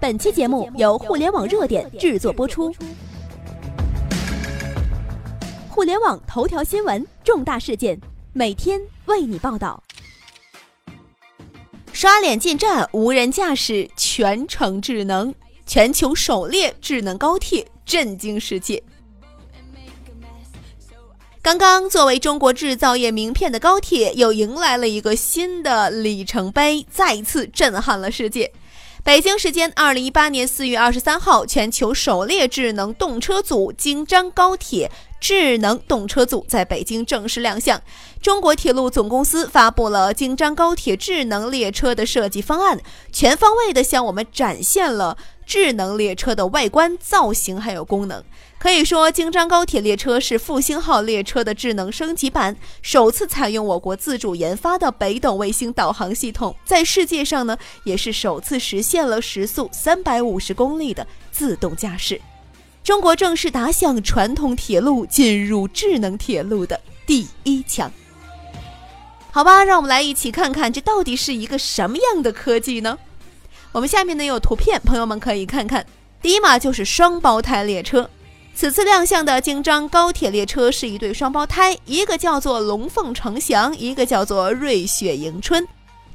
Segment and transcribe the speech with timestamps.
[0.00, 2.74] 本期节目由互联网热点制作播出。
[5.68, 8.00] 互联网头条新闻，重大事件，
[8.32, 9.82] 每天为你报道。
[11.92, 15.34] 刷脸进站，无人驾驶，全程智能，
[15.66, 18.82] 全球首列智能高铁，震惊世界。
[21.42, 28.50] 刚刚作为中国制造业名片的高铁，又迎来了一个新的里程碑，再次震撼了世界。
[29.02, 37.80] 北京时间二零一八年四月二十三号，全球首列智能动车组京张高铁智能动车组在北京正式亮相。
[38.22, 42.80] 中国铁路总公司发布了京张高铁智能列车的设计方案，
[43.12, 45.16] 全方位地向我们展现了
[45.46, 48.22] 智能列车的外观造型还有功能。
[48.58, 62.20] 可以说，京张高铁列车是复兴号列车的智能升级版，首次采用我国自主研发的北斗卫星导航系统，在世界上呢，也是首次实现了时速三百五十公里的自动驾驶。
[62.82, 67.90] 中国正式打响传统铁路进入智能铁路的第一枪。
[69.30, 72.98] 好吧，让我们来一起看看这到底是一个什么样的科技呢？
[73.72, 75.86] 我们下面呢有图片，朋友们可以看看。
[76.20, 78.10] 第一嘛，就是双胞胎列车。
[78.52, 85.66] 此次亮相的京张高铁列车是一对双胞胎，一个叫做龙凤呈祥，一个叫做瑞雪迎春。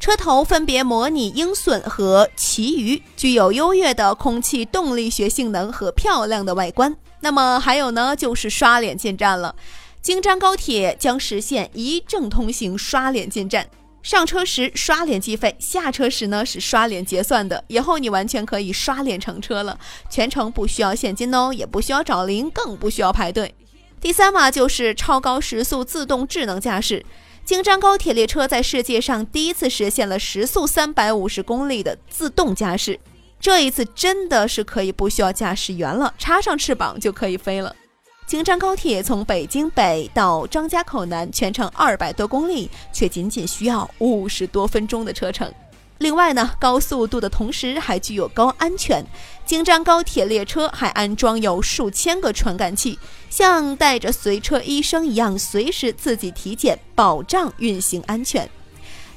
[0.05, 6.95] 车头分别模拟鹰隼和旗鱼，具有优越的空气动力学性能和漂亮的外观。
[7.21, 9.55] 那么还有呢，就是刷脸进站了。
[10.03, 13.67] 京张高铁将实现一证通行刷脸进站。
[14.03, 17.63] 上车时刷脸计费，下车时呢是刷脸结算的。
[17.67, 19.75] 以后你完全可以刷脸乘车了，
[20.07, 23.55] 全程不需要现金哦，也不需要找零，更不需要排队。
[23.99, 27.03] 第三嘛就是超高时速自动智能驾驶，
[27.45, 32.99] 京张高铁列车在世界上第一次实现了时速三百五十公里的自动驾驶，
[33.39, 37.75] 这一次真的是可以不需要驾驶员了，插上翅膀就可以飞了。
[38.25, 45.53] 京张高铁从北京北到张家口南，全程二百多公里，却仅仅需要五十多分钟的车程。
[45.99, 49.03] 另外呢，高速度的同时还具有高安全。
[49.45, 52.97] 京张高铁列车还安装有数千个传感器，
[53.29, 58.49] 像带着随车医生一样，随时自己体检，保障运行安全。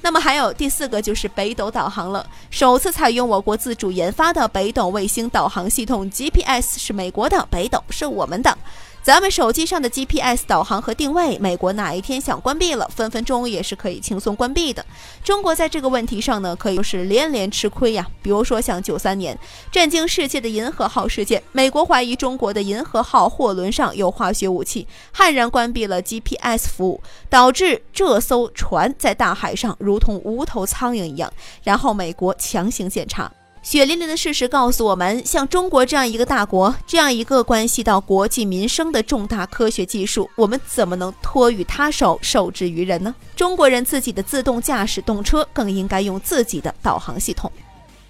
[0.01, 8.57] 那么还有第四个就是北斗导航了，首次采用我国自主研发的北斗卫星导航系统，GPS 是美国的，北斗是我们的。
[9.03, 14.85] 咱们手机上的 GPS 导航和定位，美国哪一天想关闭了，分分钟也是可以轻松关闭的。
[15.25, 18.07] 中国在这个问题上呢，可以说是连连吃亏呀。
[18.21, 19.39] 比如说像九三年
[19.73, 31.33] 震惊世界的银河号事件，美国怀疑中国的银河号货轮上有化学武器，悍然关闭了 GPS 服务，导致这艘船在大海上如同无头苍蝇一样。
[31.63, 33.33] 然后美国强行检查。
[33.71, 43.15] 血淋淋的事实告诉我们，像中国这样一个大国，这样一个关系到国计民生的重大科学技术，我们怎么能托于他手，受制于人呢？
[43.37, 47.53] 中国人自己的自动驾驶动车更应该用自己的导航系统。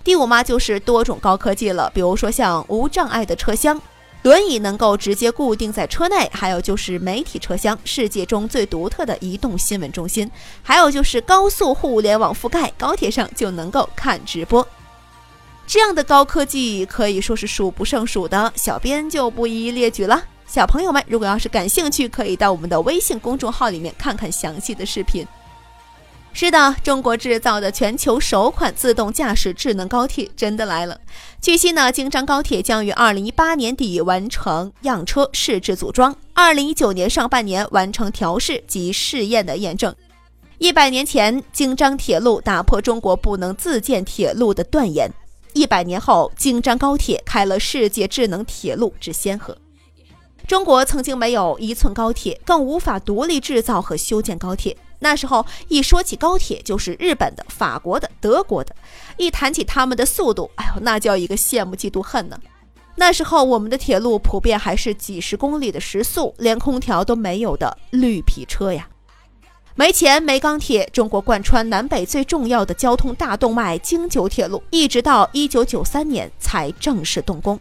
[0.04, 3.82] 第五嘛，就是多种高科技了，比如说像无障碍的车厢，
[4.22, 10.30] 轮椅能够直接固定在车内，还有就是媒体车厢，世界中最独特的移动新闻中心，
[10.62, 14.64] 还有就是高速互联网覆盖，高铁上就能够看直播。
[15.68, 20.24] 这样的高科技可以说是数不胜数的，小编就不一一列举了。
[20.46, 25.26] 小朋友们，如果要是感兴趣，可以到我们的微信公众号里面看看详细的视频。
[26.32, 30.98] 是的，中国制造的全球首款自动驾驶智能高铁真的来了。
[31.38, 39.94] 据悉呢，京张高铁将于二零一八年底完成样车试制组装，二零一九年上半年完成调试及试验的验证。
[40.56, 45.12] 一百年前，京张铁路打破中国不能自建铁路的断言。
[45.58, 49.58] 一百年后，京张高铁开了世界智能铁路之先河。
[50.46, 54.76] 中国曾经没有一寸高铁，更无法独立制造和修建高铁。
[55.00, 58.72] 那时候一说起高铁，就是日本的、法国的、德国的。
[59.16, 62.38] 一谈起他们的速度，哎呦，那叫一个羡慕嫉妒恨呢。
[62.94, 68.88] 那时候我们的铁路普遍还是几十公里的时速，连空调都没有的绿皮车呀。
[69.78, 77.56] 没钱没钢铁，中国贯穿南北最重要的交通大动脉京九铁路，一直到一九九三年才正式动工。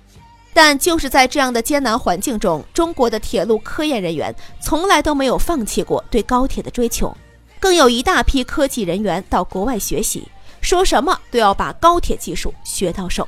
[0.51, 7.15] 但就是在这样的艰难环境中，中国的铁路科研人员从来都没有放弃过对高铁的追求，
[7.59, 10.27] 更有一大批科技人员到国外学习，
[10.59, 13.27] 说什么都要把高铁技术学到手，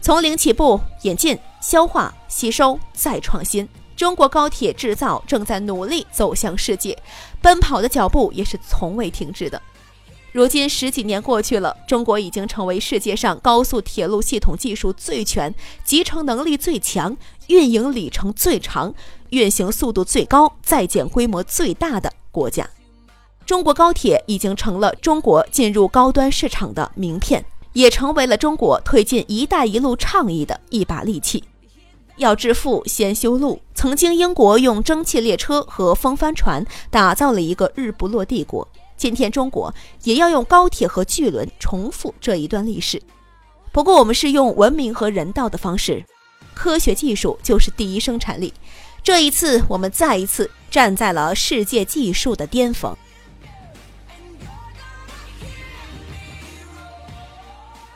[0.00, 3.68] 从零起步，引进、消化、吸收，再创新。
[4.00, 6.96] 中国高铁制造正在努力走向世界，
[7.42, 9.60] 奔跑的脚步也是从未停止的。
[10.32, 15.54] 如今十几年过去了，中国已经成为世界上高速铁路系统技术最全、
[15.84, 17.14] 集成能力最强、
[17.48, 18.94] 运营里程最长、
[19.28, 22.66] 运行速度最高、在建规模最大的国家。
[23.44, 27.44] 中国高铁已经成了中国进入高端市场的名片，
[27.74, 31.44] 也成为了中国推进“一带一路”倡议的一把利器。
[32.20, 33.60] 要致富，先修路。
[33.74, 38.68] 曾经，英国用蒸汽列车和风帆船打造了一个日不落帝国。
[38.96, 39.74] 今天，中国
[40.04, 43.00] 也要用高铁和巨轮重复这一段历史。
[43.72, 46.04] 不过，我们是用文明和人道的方式，
[46.52, 48.52] 科学技术就是第一生产力。
[49.02, 52.94] 这一次，我们再一次站在了世界技术的巅峰。